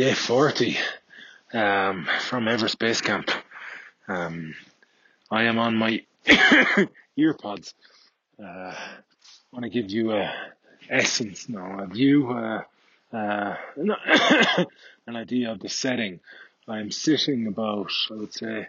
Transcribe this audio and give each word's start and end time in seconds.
day 0.00 0.14
40 0.14 0.78
um, 1.52 2.08
from 2.20 2.48
Everest 2.48 2.78
Base 2.78 3.02
Camp. 3.02 3.30
Um, 4.08 4.54
I 5.30 5.42
am 5.42 5.58
on 5.58 5.76
my 5.76 6.02
earpods. 7.18 7.74
Uh, 8.42 8.72
want 9.52 9.64
to 9.64 9.68
give 9.68 9.90
you 9.90 10.12
a 10.12 10.32
essence 10.88 11.50
now, 11.50 11.80
a 11.80 11.86
view, 11.86 12.30
uh, 12.30 12.62
uh, 13.12 13.56
an 15.06 15.16
idea 15.16 15.52
of 15.52 15.60
the 15.60 15.68
setting. 15.68 16.20
I'm 16.66 16.90
sitting 16.90 17.46
about, 17.46 17.92
I 18.10 18.14
would 18.14 18.32
say, 18.32 18.68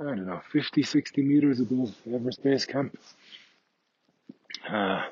I 0.00 0.02
don't 0.02 0.26
know, 0.26 0.40
50, 0.50 0.82
60 0.82 1.22
meters 1.22 1.60
above 1.60 1.94
Everest 2.12 2.42
Base 2.42 2.66
Camp 2.66 2.98
uh, 4.68 5.04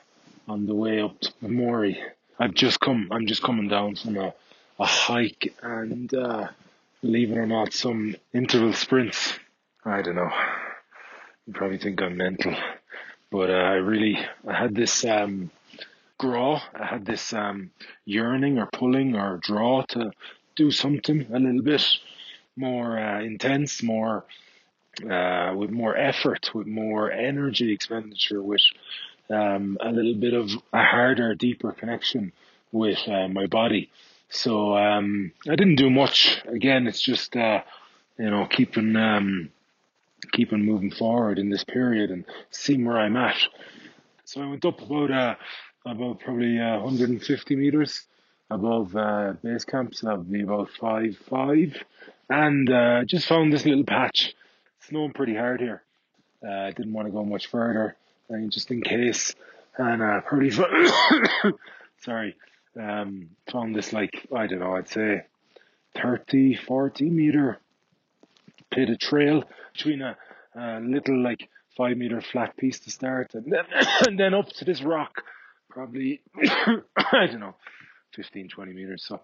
on 0.49 0.67
the 0.67 0.75
way 0.75 1.01
up 1.01 1.21
to 1.21 1.49
Mori. 1.49 2.03
I've 2.37 2.55
just 2.55 2.81
come, 2.81 3.11
I'm 3.13 3.29
just 3.29 3.45
coming 3.45 3.69
down 3.69 3.95
from 3.95 4.17
a, 4.17 4.35
a 4.79 4.87
hike 4.87 5.55
and 5.63 6.13
uh, 6.15 6.49
believe 7.01 7.31
it 7.31 7.39
or 7.39 7.47
not, 7.47 7.73
some 7.73 8.17
interval 8.33 8.73
sprints. 8.73 9.35
I 9.85 10.03
don't 10.03 10.17
know. 10.17 10.31
You 11.47 11.53
probably 11.55 11.79
think 11.79 12.01
I'm 12.01 12.17
mental, 12.17 12.55
but 13.31 13.51
uh, 13.51 13.55
I 13.55 13.75
really, 13.75 14.17
I 14.47 14.55
had 14.55 14.75
this 14.75 15.05
um, 15.05 15.51
draw, 16.21 16.61
I 16.75 16.87
had 16.87 17.05
this 17.05 17.33
um, 17.33 17.71
yearning 18.05 18.59
or 18.59 18.67
pulling 18.73 19.17
or 19.17 19.39
draw 19.43 19.83
to 19.91 20.13
do 20.57 20.71
something 20.71 21.27
a 21.33 21.39
little 21.39 21.63
bit 21.63 21.85
more 22.57 22.99
uh, 22.99 23.23
intense, 23.23 23.83
more 23.83 24.25
uh, 25.11 25.55
with 25.57 25.71
more 25.71 25.97
effort, 25.97 26.51
with 26.55 26.67
more 26.67 27.11
energy 27.11 27.73
expenditure, 27.73 28.43
with 28.43 28.63
um, 29.31 29.79
a 29.81 29.91
little 29.91 30.15
bit 30.15 30.35
of 30.35 30.51
a 30.73 30.83
harder, 30.85 31.35
deeper 31.35 31.73
connection 31.73 32.33
with 32.71 32.99
uh, 33.09 33.29
my 33.29 33.47
body. 33.47 33.91
So 34.33 34.75
um, 34.75 35.33
I 35.47 35.57
didn't 35.57 35.77
do 35.77 35.91
much. 35.91 36.41
Again, 36.47 36.87
it's 36.87 37.03
just 37.03 37.37
uh, 37.37 37.61
you 38.19 38.31
know 38.31 38.47
keeping 38.47 38.97
um, 38.97 39.51
keeping 40.33 40.65
moving 40.65 40.91
forward 40.91 41.39
in 41.39 41.51
this 41.51 41.65
period 41.65 42.11
and 42.11 42.25
seeing 42.51 42.87
where 42.87 42.97
I'm 42.97 43.17
at. 43.17 43.37
So 44.25 44.41
I 44.41 44.47
went 44.47 44.65
up 44.65 44.81
about 44.81 45.11
uh, 45.11 45.35
about 45.85 46.21
probably 46.21 46.59
uh, 46.59 46.81
150 46.81 47.57
meters 47.57 48.07
above 48.51 48.97
uh, 48.97 49.35
base 49.45 49.67
camp, 49.67 49.95
so 49.95 50.07
that 50.07 50.17
would 50.17 50.33
be 50.33 50.43
about 50.43 50.71
five 50.81 51.15
five, 51.29 51.77
and 52.31 52.71
uh, 52.73 53.05
just 53.05 53.27
found 53.27 53.53
this 53.53 53.67
little 53.67 53.85
patch. 53.85 54.35
Snowing 54.89 55.13
pretty 55.13 55.35
hard 55.35 55.61
here. 55.61 55.83
Uh, 56.43 56.51
I 56.51 56.71
didn't 56.71 56.95
want 56.95 57.07
to 57.07 57.13
go 57.13 57.23
much 57.23 57.49
further, 57.49 57.97
I 58.31 58.37
mean, 58.37 58.51
just 58.51 58.71
in 58.71 58.81
case. 58.81 59.35
And 59.77 60.03
uh, 60.03 60.23
probably 60.23 60.51
sorry, 62.01 62.37
um, 62.81 63.31
found 63.51 63.75
this 63.75 63.93
like 63.93 64.27
I 64.35 64.47
don't 64.47 64.61
know, 64.61 64.77
I'd 64.77 64.89
say 64.89 65.23
30, 66.01 66.57
40 66.57 67.11
meter 67.11 67.59
pit 68.71 68.91
of 68.91 68.99
trail 68.99 69.45
between 69.73 70.03
a, 70.03 70.17
a 70.57 70.81
little 70.81 71.23
like 71.23 71.49
five 71.77 71.97
meter 71.97 72.21
flat 72.21 72.57
piece 72.57 72.81
to 72.81 72.91
start 72.91 73.35
and 73.35 73.53
then, 73.53 73.65
and 74.07 74.19
then 74.19 74.35
up 74.35 74.49
to 74.49 74.65
this 74.65 74.83
rock, 74.83 75.23
probably, 75.69 76.21
I 76.37 77.27
don't 77.27 77.41
know, 77.41 77.57
15, 78.15 78.49
20 78.49 78.73
meters. 78.73 79.05
So 79.07 79.21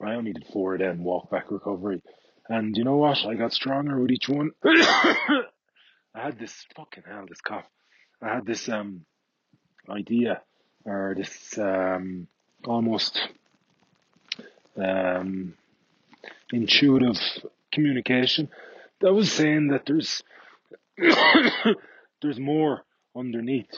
I 0.00 0.14
only 0.14 0.32
did 0.32 0.46
four 0.52 0.74
of 0.74 0.80
them 0.80 1.04
walk 1.04 1.30
back 1.30 1.50
recovery. 1.50 2.02
And 2.48 2.76
you 2.76 2.84
know 2.84 2.96
what? 2.96 3.24
I 3.24 3.34
got 3.34 3.52
stronger 3.52 3.98
with 4.00 4.10
each 4.10 4.28
one. 4.28 4.50
I 4.64 5.44
had 6.14 6.38
this 6.38 6.66
fucking 6.76 7.04
hell, 7.06 7.24
this 7.28 7.40
cough. 7.40 7.64
I 8.20 8.34
had 8.34 8.46
this 8.46 8.68
um 8.68 9.04
idea 9.88 10.42
or 10.84 11.14
this 11.16 11.58
um 11.58 12.26
almost 12.64 13.18
um 14.76 15.54
intuitive 16.52 17.16
communication 17.72 18.48
that 19.00 19.12
was 19.12 19.32
saying 19.32 19.68
that 19.68 19.84
there's 19.86 20.22
there's 22.22 22.38
more 22.38 22.82
underneath 23.16 23.70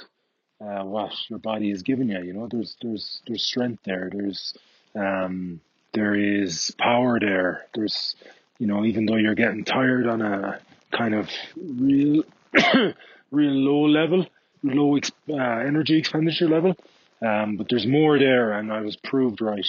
uh, 0.61 0.85
what 0.85 1.13
your 1.29 1.39
body 1.39 1.71
is 1.71 1.83
giving 1.83 2.09
you. 2.09 2.23
You 2.23 2.33
know, 2.33 2.49
there's 2.51 2.77
there's 2.83 3.21
there's 3.27 3.43
strength 3.43 3.83
there. 3.85 4.11
There's 4.13 4.55
um, 4.95 5.61
there 5.93 6.15
is 6.15 6.75
power 6.79 7.19
there. 7.21 7.67
There's 7.75 8.15
you 8.59 8.67
know, 8.67 8.85
even 8.85 9.07
though 9.07 9.17
you're 9.17 9.35
getting 9.35 9.65
tired 9.65 10.07
on 10.07 10.23
a 10.23 10.61
kind 10.93 11.15
of 11.15 11.29
real 11.57 12.23
real 13.31 13.53
low 13.53 13.87
level, 13.87 14.27
low 14.63 14.97
ex- 14.97 15.13
uh, 15.29 15.35
energy 15.35 15.99
expenditure 15.99 16.49
level, 16.49 16.77
um, 17.23 17.57
but 17.57 17.69
there's 17.69 17.87
more 17.87 18.19
there, 18.19 18.53
and 18.53 18.73
I 18.73 18.81
was 18.81 18.97
proved 18.97 19.41
right 19.41 19.67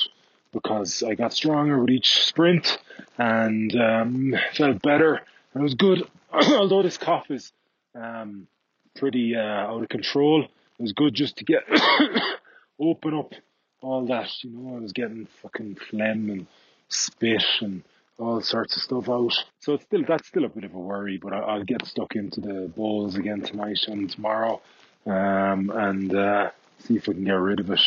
because 0.51 1.03
I 1.03 1.15
got 1.15 1.33
stronger 1.33 1.79
with 1.79 1.89
each 1.89 2.25
sprint 2.25 2.77
and 3.17 3.75
um, 3.75 4.35
felt 4.53 4.81
better. 4.81 5.15
And 5.53 5.61
it 5.61 5.63
was 5.63 5.75
good, 5.75 6.07
although 6.33 6.81
this 6.81 6.97
cough 6.97 7.29
is 7.29 7.51
um, 7.93 8.47
pretty 8.95 9.35
uh, 9.35 9.41
out 9.41 9.83
of 9.83 9.89
control. 9.89 10.43
It 10.43 10.81
was 10.81 10.93
good 10.93 11.13
just 11.13 11.37
to 11.37 11.43
get 11.43 11.63
open 12.79 13.13
up 13.13 13.33
all 13.81 14.05
that. 14.07 14.29
You 14.43 14.51
know, 14.51 14.77
I 14.77 14.79
was 14.79 14.93
getting 14.93 15.27
fucking 15.41 15.77
phlegm 15.89 16.29
and 16.29 16.47
spit 16.89 17.43
and 17.61 17.83
all 18.17 18.41
sorts 18.41 18.75
of 18.75 18.83
stuff 18.83 19.09
out. 19.09 19.33
So 19.59 19.73
it's 19.73 19.83
still 19.83 20.03
that's 20.07 20.27
still 20.27 20.45
a 20.45 20.49
bit 20.49 20.63
of 20.63 20.73
a 20.73 20.79
worry, 20.79 21.17
but 21.17 21.33
I, 21.33 21.57
will 21.57 21.63
get 21.63 21.85
stuck 21.85 22.15
into 22.15 22.41
the 22.41 22.71
bowls 22.75 23.15
again 23.15 23.41
tonight 23.41 23.79
and 23.87 24.09
tomorrow, 24.09 24.61
um, 25.05 25.69
and 25.69 26.15
uh, 26.15 26.51
see 26.79 26.95
if 26.95 27.07
we 27.07 27.13
can 27.15 27.25
get 27.25 27.33
rid 27.33 27.59
of 27.59 27.69
it. 27.71 27.81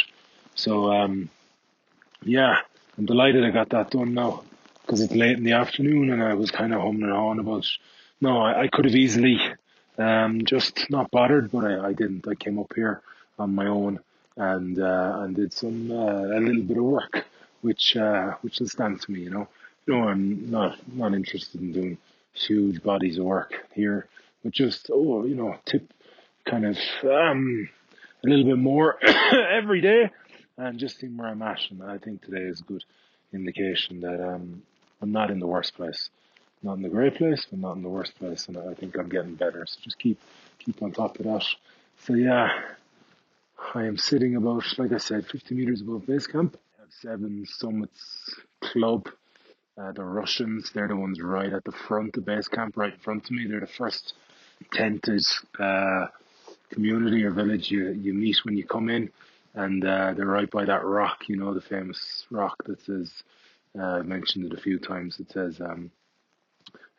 So 0.54 0.92
um, 0.92 1.30
yeah, 2.22 2.56
I'm 2.96 3.06
delighted 3.06 3.44
I 3.44 3.50
got 3.50 3.70
that 3.70 3.90
done 3.90 4.14
now 4.14 4.42
because 4.82 5.00
it's 5.00 5.14
late 5.14 5.36
in 5.36 5.44
the 5.44 5.52
afternoon 5.52 6.10
and 6.10 6.22
I 6.22 6.34
was 6.34 6.50
kind 6.50 6.72
of 6.72 6.80
humming 6.80 7.02
and 7.02 7.12
hawing 7.12 7.38
about. 7.38 7.66
No, 8.20 8.38
I, 8.38 8.62
I 8.62 8.68
could 8.68 8.84
have 8.86 8.96
easily 8.96 9.38
Um, 9.98 10.44
just 10.44 10.86
not 10.90 11.10
bothered, 11.10 11.50
but 11.50 11.64
I, 11.64 11.88
I 11.88 11.92
didn't. 11.92 12.28
I 12.28 12.36
came 12.36 12.60
up 12.60 12.72
here 12.76 13.02
on 13.36 13.54
my 13.54 13.66
own 13.66 13.98
and 14.36 14.78
uh, 14.78 15.22
and 15.22 15.34
did 15.34 15.52
some 15.52 15.90
uh, 15.90 16.38
a 16.38 16.40
little 16.40 16.62
bit 16.62 16.78
of 16.78 16.84
work, 16.84 17.26
which 17.62 17.96
uh, 17.96 18.36
which 18.42 18.60
will 18.60 18.68
stand 18.68 19.00
to 19.02 19.10
me. 19.10 19.20
You 19.26 19.30
know, 19.30 19.48
know, 19.88 20.08
I'm 20.08 20.50
not 20.50 20.78
not 20.86 21.14
interested 21.14 21.60
in 21.60 21.72
doing 21.72 21.98
huge 22.32 22.80
bodies 22.80 23.18
of 23.18 23.24
work 23.24 23.66
here, 23.74 24.06
but 24.44 24.52
just 24.52 24.88
oh, 24.92 25.26
you 25.26 25.34
know, 25.34 25.56
tip 25.64 25.92
kind 26.44 26.64
of 26.64 26.78
um, 27.02 27.68
a 28.24 28.28
little 28.28 28.44
bit 28.44 28.58
more 28.58 28.98
every 29.52 29.80
day, 29.80 30.10
and 30.56 30.78
just 30.78 30.98
seeing 30.98 31.16
where 31.16 31.28
I'm 31.28 31.42
at. 31.42 31.60
And 31.70 31.82
I 31.82 31.98
think 31.98 32.22
today 32.22 32.42
is 32.42 32.60
a 32.60 32.64
good 32.64 32.84
indication 33.32 34.00
that 34.00 34.20
um, 34.26 34.62
I'm 35.00 35.12
not 35.12 35.30
in 35.30 35.38
the 35.38 35.46
worst 35.46 35.74
place 35.74 36.10
not 36.62 36.76
in 36.76 36.82
the 36.82 36.88
great 36.88 37.16
place, 37.16 37.46
but 37.50 37.58
not 37.58 37.76
in 37.76 37.82
the 37.82 37.88
worst 37.88 38.18
place, 38.18 38.48
and 38.48 38.56
I 38.56 38.74
think 38.74 38.96
I'm 38.96 39.08
getting 39.08 39.34
better. 39.34 39.64
So 39.66 39.78
just 39.82 39.98
keep 39.98 40.18
keep 40.58 40.82
on 40.82 40.92
top 40.92 41.18
of 41.18 41.24
that. 41.26 41.44
So 42.04 42.14
yeah, 42.14 42.48
I 43.74 43.84
am 43.84 43.96
sitting 43.96 44.36
about, 44.36 44.64
like 44.76 44.92
I 44.92 44.98
said, 44.98 45.26
50 45.26 45.54
meters 45.54 45.80
above 45.80 46.06
base 46.06 46.26
camp. 46.26 46.58
I 46.78 46.82
have 46.82 46.92
seven 47.00 47.44
summits 47.46 48.34
club. 48.60 49.08
Uh, 49.76 49.92
the 49.92 50.02
Russians, 50.02 50.72
they're 50.74 50.88
the 50.88 50.96
ones 50.96 51.20
right 51.20 51.52
at 51.52 51.64
the 51.64 51.72
front 51.72 52.16
of 52.16 52.24
base 52.24 52.48
camp, 52.48 52.76
right 52.76 52.92
in 52.92 52.98
front 52.98 53.24
of 53.24 53.30
me. 53.30 53.46
They're 53.46 53.60
the 53.60 53.66
first 53.66 54.14
tented 54.72 55.22
uh, 55.58 56.06
community 56.70 57.24
or 57.24 57.30
village 57.30 57.70
you, 57.70 57.90
you 57.90 58.14
meet 58.14 58.36
when 58.44 58.56
you 58.56 58.64
come 58.64 58.88
in. 58.88 59.10
And 59.54 59.84
uh, 59.84 60.14
they're 60.14 60.26
right 60.26 60.50
by 60.50 60.64
that 60.66 60.84
rock, 60.84 61.28
you 61.28 61.36
know, 61.36 61.54
the 61.54 61.60
famous 61.60 62.26
rock 62.30 62.56
that 62.66 62.80
says, 62.84 63.10
uh, 63.78 63.98
I've 63.98 64.06
mentioned 64.06 64.44
it 64.44 64.58
a 64.58 64.60
few 64.60 64.78
times, 64.78 65.18
it 65.18 65.30
says 65.32 65.60
um, 65.60 65.90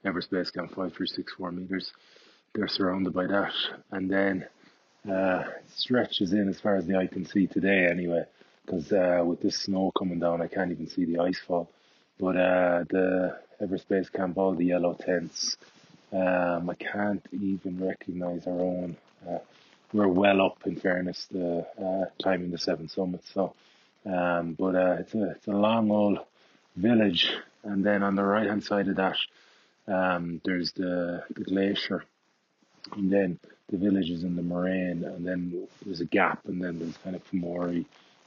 Everest 0.03 0.31
Base 0.31 0.49
Camp 0.49 0.69
5364 0.69 1.51
meters. 1.51 1.91
They're 2.53 2.67
surrounded 2.67 3.13
by 3.13 3.27
that. 3.27 3.53
And 3.91 4.09
then 4.09 4.47
uh, 5.09 5.43
stretches 5.75 6.33
in 6.33 6.49
as 6.49 6.59
far 6.59 6.75
as 6.75 6.85
the 6.85 6.97
eye 6.97 7.07
can 7.07 7.25
see 7.25 7.47
today, 7.47 7.87
anyway, 7.89 8.23
because 8.65 8.91
uh, 8.91 9.23
with 9.25 9.41
this 9.41 9.63
snow 9.63 9.91
coming 9.97 10.19
down, 10.19 10.41
I 10.41 10.47
can't 10.47 10.71
even 10.71 10.87
see 10.87 11.05
the 11.05 11.19
ice 11.19 11.39
fall. 11.47 11.69
But 12.19 12.35
uh, 12.35 12.83
the 12.89 13.39
Everest 13.61 13.87
Base 13.87 14.09
Camp, 14.09 14.37
all 14.37 14.53
the 14.55 14.65
yellow 14.65 14.93
tents, 14.93 15.57
um, 16.11 16.69
I 16.69 16.75
can't 16.75 17.25
even 17.31 17.85
recognize 17.85 18.47
our 18.47 18.59
own. 18.59 18.97
Uh, 19.27 19.39
we're 19.93 20.07
well 20.07 20.41
up, 20.41 20.59
in 20.65 20.75
fairness, 20.75 21.27
the 21.31 21.65
uh, 21.81 22.05
climbing 22.21 22.51
the 22.51 22.57
seven 22.57 22.89
summits. 22.89 23.31
So, 23.33 23.53
um, 24.05 24.55
but 24.57 24.75
uh, 24.75 24.97
it's 24.99 25.13
a 25.13 25.31
it's 25.31 25.47
a 25.47 25.51
long 25.51 25.91
old 25.91 26.19
village, 26.75 27.31
and 27.63 27.85
then 27.85 28.03
on 28.03 28.15
the 28.15 28.23
right 28.23 28.47
hand 28.47 28.63
side 28.63 28.87
of 28.87 28.95
that, 28.97 29.17
um, 29.87 30.41
there's 30.45 30.71
the, 30.73 31.23
the 31.35 31.43
glacier, 31.43 32.03
and 32.95 33.11
then 33.11 33.39
the 33.69 33.77
village 33.77 34.09
is 34.09 34.23
in 34.23 34.35
the 34.35 34.41
moraine, 34.41 35.03
and 35.03 35.25
then 35.25 35.67
there's 35.85 36.01
a 36.01 36.05
gap, 36.05 36.45
and 36.45 36.63
then 36.63 36.79
there's 36.79 36.97
kind 36.97 37.15
of 37.15 37.23
Pumori, 37.31 37.85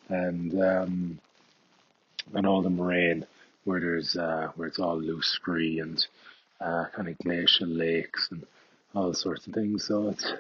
and 0.08 0.60
um, 0.60 1.18
and 2.34 2.46
all 2.46 2.62
the 2.62 2.70
moraine 2.70 3.26
where 3.64 3.80
there's 3.80 4.16
uh, 4.16 4.48
where 4.56 4.68
it's 4.68 4.78
all 4.78 5.00
loose 5.00 5.28
scree 5.28 5.78
and 5.78 6.04
uh, 6.62 6.84
kind 6.94 7.08
of 7.08 7.18
glacial 7.18 7.68
lakes 7.68 8.28
and 8.30 8.44
all 8.94 9.12
sorts 9.14 9.46
of 9.46 9.54
things. 9.54 9.86
So 9.86 10.08
it's 10.10 10.32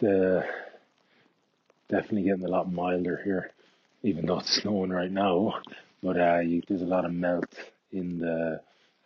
the 0.00 0.44
definitely 1.88 2.22
getting 2.22 2.44
a 2.44 2.50
lot 2.50 2.72
milder 2.72 3.20
here, 3.24 3.50
even 4.02 4.26
though 4.26 4.38
it's 4.38 4.60
snowing 4.62 4.90
right 4.90 5.10
now. 5.10 5.54
But 6.02 6.20
uh, 6.20 6.38
you, 6.40 6.62
there's 6.68 6.82
a 6.82 6.86
lot 6.86 7.04
of 7.04 7.12
melt 7.12 7.52
in 7.92 8.18
the 8.18 8.60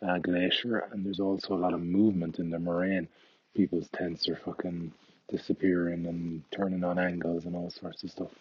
uh, 0.05 0.17
glacier, 0.19 0.87
and 0.91 1.05
there's 1.05 1.19
also 1.19 1.53
a 1.53 1.55
lot 1.55 1.73
of 1.73 1.81
movement 1.81 2.39
in 2.39 2.49
the 2.49 2.59
moraine. 2.59 3.07
People's 3.55 3.87
tents 3.93 4.27
are 4.29 4.39
fucking 4.45 4.91
disappearing 5.29 6.05
and 6.05 6.43
turning 6.51 6.83
on 6.83 6.99
angles 6.99 7.45
and 7.45 7.55
all 7.55 7.69
sorts 7.69 8.03
of 8.03 8.11
stuff. 8.11 8.31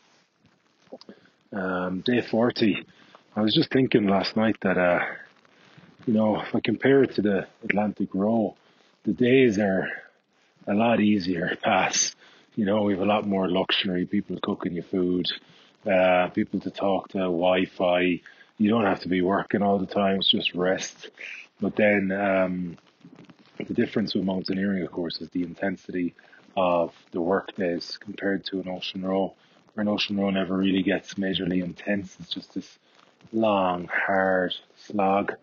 Um, 1.53 2.03
day 2.05 2.23
40, 2.31 2.85
I 3.37 3.41
was 3.41 3.55
just 3.55 3.73
thinking 3.73 4.07
last 4.07 4.37
night 4.37 4.57
that, 4.63 4.79
uh, 4.79 5.01
you 6.07 6.15
know, 6.15 6.41
if 6.41 6.55
I 6.55 6.61
compare 6.61 7.03
it 7.03 7.15
to 7.17 7.23
the 7.23 7.47
Atlantic 7.65 8.15
Row, 8.15 8.57
the 9.05 9.13
days 9.13 9.59
are 9.59 9.89
a 10.67 10.75
lot 10.75 11.01
easier 11.01 11.57
pass. 11.63 12.15
You 12.55 12.65
know, 12.65 12.83
we 12.83 12.93
have 12.93 13.03
a 13.03 13.07
lot 13.07 13.27
more 13.27 13.49
luxury, 13.49 14.07
people 14.07 14.39
cooking 14.43 14.73
your 14.73 14.85
food, 14.85 15.27
uh, 15.91 16.29
people 16.29 16.61
to 16.61 16.71
talk 16.71 17.09
to, 17.09 17.19
Wi 17.19 17.67
Fi. 17.67 18.21
You 18.59 18.71
don't 18.71 18.85
have 18.85 19.01
to 19.01 19.09
be 19.09 19.23
working 19.23 19.63
all 19.63 19.79
the 19.79 19.87
time, 19.87 20.17
it's 20.17 20.31
just 20.31 20.55
rest. 20.55 21.11
But 21.61 21.77
then 21.77 22.11
um, 22.13 22.79
the 23.67 23.75
difference 23.75 24.15
with 24.15 24.25
mountaineering, 24.25 24.83
of 24.83 24.91
course, 24.93 25.21
is 25.21 25.31
the 25.31 25.43
intensity 25.43 26.15
of 26.57 26.93
the 27.13 27.21
work 27.21 27.55
days 27.55 27.97
compared 28.01 28.45
to 28.47 28.61
an 28.61 28.69
ocean 28.69 29.05
row. 29.05 29.35
Where 29.75 29.83
an 29.83 29.89
ocean 29.89 30.19
row 30.19 30.31
never 30.31 30.57
really 30.57 30.83
gets 30.83 31.15
majorly 31.15 31.63
intense. 31.63 32.17
It's 32.19 32.31
just 32.31 32.55
this 32.55 32.79
long, 33.33 33.89
hard 33.93 34.55
slog. 34.77 35.35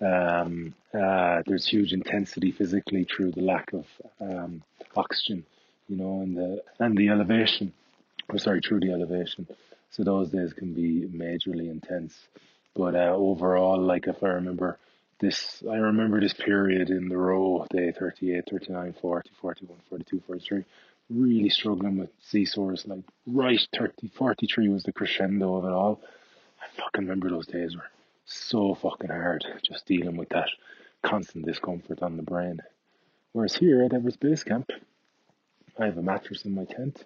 Um, 0.00 0.74
uh, 0.94 1.42
there's 1.46 1.66
huge 1.66 1.92
intensity 1.92 2.52
physically 2.52 3.04
through 3.04 3.32
the 3.32 3.42
lack 3.42 3.72
of 3.72 3.84
um, 4.20 4.62
oxygen, 4.94 5.44
you 5.88 5.96
know, 5.96 6.20
and 6.20 6.36
the 6.36 6.62
and 6.78 6.96
the 6.96 7.08
elevation. 7.08 7.72
Or 8.28 8.38
sorry, 8.38 8.60
through 8.60 8.80
the 8.80 8.92
elevation. 8.92 9.48
So 9.90 10.04
those 10.04 10.30
days 10.30 10.52
can 10.52 10.74
be 10.74 11.06
majorly 11.06 11.70
intense. 11.70 12.14
But 12.74 12.94
uh, 12.94 13.14
overall, 13.16 13.80
like 13.80 14.06
if 14.06 14.22
I 14.22 14.28
remember 14.28 14.78
this 15.20 15.62
I 15.68 15.76
remember 15.76 16.20
this 16.20 16.34
period 16.34 16.90
in 16.90 17.08
the 17.08 17.16
row, 17.16 17.66
day 17.70 17.92
38, 17.98 18.44
39, 18.50 18.94
40, 19.00 19.30
41, 19.40 19.78
42, 19.88 20.22
43, 20.26 20.64
really 21.10 21.48
struggling 21.48 21.98
with 21.98 22.10
sea 22.22 22.44
sores. 22.44 22.84
Like 22.86 23.00
right 23.26 23.60
30, 23.76 24.08
43 24.16 24.68
was 24.68 24.84
the 24.84 24.92
crescendo 24.92 25.56
of 25.56 25.64
it 25.64 25.72
all. 25.72 26.00
I 26.60 26.66
fucking 26.80 27.02
remember 27.02 27.30
those 27.30 27.46
days 27.46 27.74
were 27.74 27.82
so 28.28 28.74
fucking 28.74 29.08
hard 29.08 29.44
just 29.62 29.86
dealing 29.86 30.16
with 30.16 30.28
that 30.30 30.48
constant 31.02 31.46
discomfort 31.46 32.02
on 32.02 32.16
the 32.16 32.22
brain. 32.22 32.60
Whereas 33.32 33.54
here 33.54 33.82
at 33.82 33.94
Everest 33.94 34.20
Base 34.20 34.44
Camp, 34.44 34.70
I 35.78 35.86
have 35.86 35.96
a 35.96 36.02
mattress 36.02 36.44
in 36.44 36.54
my 36.54 36.64
tent. 36.64 37.04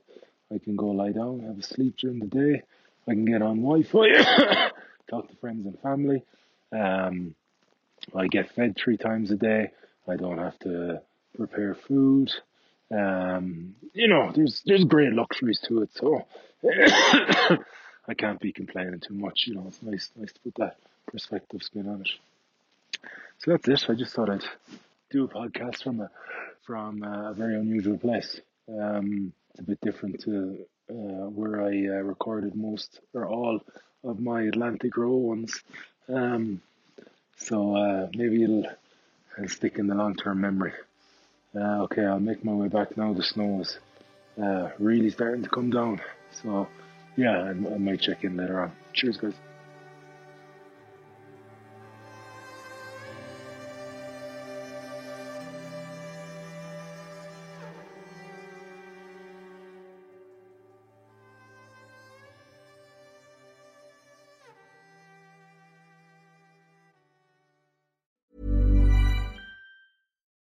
I 0.53 0.59
can 0.59 0.77
go 0.77 0.87
lie 0.87 1.13
down, 1.13 1.41
have 1.41 1.59
a 1.59 1.63
sleep 1.63 1.97
during 1.99 2.19
the 2.19 2.27
day. 2.27 2.63
I 3.07 3.13
can 3.13 3.25
get 3.25 3.43
on 3.43 3.63
Wi-Fi, 3.63 4.71
talk 5.11 5.29
to 5.29 5.37
friends 5.37 5.67
and 5.67 5.79
family. 5.81 6.25
Um, 6.73 7.35
I 8.15 8.27
get 8.27 8.53
fed 8.55 8.77
three 8.77 8.97
times 8.97 9.31
a 9.31 9.37
day. 9.37 9.71
I 10.09 10.17
don't 10.17 10.39
have 10.39 10.59
to 10.61 11.03
prepare 11.37 11.75
food. 11.75 12.33
Um, 12.91 13.77
you 13.95 14.09
know, 14.09 14.33
there's 14.35 14.63
there's 14.67 14.85
great 14.85 15.13
luxuries 15.13 15.61
to 15.69 15.83
it, 15.83 15.91
so 15.95 16.27
I 18.09 18.15
can't 18.15 18.41
be 18.41 18.53
complaining 18.53 19.01
too 19.01 19.15
much. 19.15 19.45
You 19.47 19.55
know, 19.55 19.65
it's 19.69 19.83
nice 19.83 20.11
nice 20.17 20.33
to 20.33 20.41
put 20.41 20.55
that 20.57 20.77
perspective 21.13 21.63
spin 21.63 21.89
on 21.89 22.01
it. 22.01 22.09
So 23.39 23.53
that's 23.53 23.69
it. 23.69 23.91
I 23.91 23.95
just 23.95 24.15
thought 24.15 24.31
I'd 24.31 24.45
do 25.11 25.25
a 25.25 25.29
podcast 25.29 25.83
from 25.83 26.01
a 26.01 26.11
from 26.65 27.03
a 27.03 27.35
very 27.35 27.57
unusual 27.57 27.99
place. 27.99 28.41
Um, 28.69 29.33
it's 29.51 29.61
a 29.61 29.63
bit 29.65 29.81
different 29.81 30.21
to 30.23 30.59
uh, 30.91 31.29
where 31.29 31.63
I 31.63 31.99
uh, 31.99 32.03
recorded 32.03 32.55
most 32.55 33.01
or 33.15 33.27
all 33.27 33.61
of 34.05 34.21
my 34.21 34.43
Atlantic 34.43 34.97
Row 34.97 35.15
ones. 35.15 35.61
Um, 36.09 36.61
so 37.37 37.77
uh, 37.77 38.09
maybe 38.15 38.45
it'll, 38.45 38.67
it'll 39.37 39.49
stick 39.49 39.79
in 39.79 39.87
the 39.89 39.95
long 39.95 40.15
term 40.15 40.41
memory. 40.41 40.73
Uh, 41.55 41.83
okay, 41.83 42.05
I'll 42.05 42.21
make 42.21 42.45
my 42.45 42.53
way 42.53 42.69
back 42.69 42.97
now. 42.97 43.13
The 43.13 43.23
snow 43.23 43.61
is 43.61 43.79
uh, 44.43 44.71
really 44.79 45.11
starting 45.11 45.43
to 45.43 45.51
come 45.51 45.71
down. 45.71 46.01
So 46.43 46.69
yeah, 47.17 47.43
I, 47.43 47.51
I 47.51 47.79
might 47.79 48.01
check 48.01 48.25
in 48.25 48.37
later 48.37 48.61
on. 48.61 48.73
Cheers, 48.93 49.19
guys. 49.19 49.35